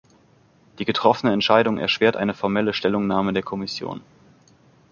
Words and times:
Die 0.79 0.85
getroffene 0.85 1.31
Entscheidung 1.31 1.77
erschwert 1.77 2.17
eine 2.17 2.33
formelle 2.33 2.73
Stellungnahme 2.73 3.33
der 3.33 3.43
Kommission. 3.43 4.01